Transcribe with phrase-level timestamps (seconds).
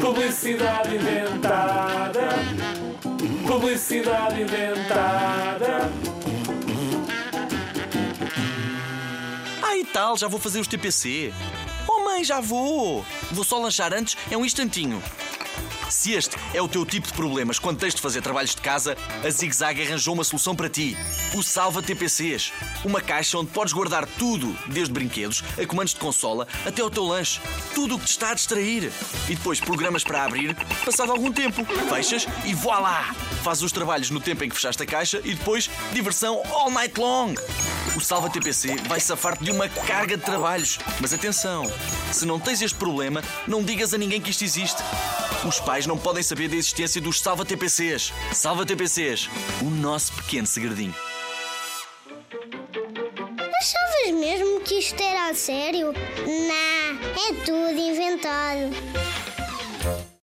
[0.00, 2.28] Publicidade inventada.
[3.46, 5.90] Publicidade inventada.
[9.62, 11.32] Ah, e tal, já vou fazer os TPC.
[11.88, 13.04] Oh mãe, já vou.
[13.30, 15.00] Vou só lanchar antes, é um instantinho.
[15.90, 18.96] Se este é o teu tipo de problemas quando tens de fazer trabalhos de casa,
[19.24, 20.96] a Zig Zag arranjou uma solução para ti.
[21.34, 22.52] O Salva TPCs.
[22.84, 27.04] Uma caixa onde podes guardar tudo, desde brinquedos a comandos de consola até o teu
[27.04, 27.40] lanche.
[27.74, 28.92] Tudo o que te está a distrair.
[29.28, 31.64] E depois programas para abrir, passado algum tempo.
[31.88, 33.14] Fechas e voilá!
[33.42, 36.98] Fazes os trabalhos no tempo em que fechaste a caixa e depois diversão all night
[37.00, 37.34] long.
[37.98, 40.78] O Salva TPC vai safar-te de uma carga de trabalhos.
[41.00, 41.64] Mas atenção,
[42.12, 44.80] se não tens este problema, não digas a ninguém que isto existe.
[45.44, 48.12] Os pais não podem saber da existência dos Salva TPCs.
[48.32, 49.28] Salva TPCs,
[49.60, 50.94] o nosso pequeno segredinho.
[53.60, 55.92] Achavas mesmo que isto era a sério?
[55.92, 58.27] Não, é tudo inventado.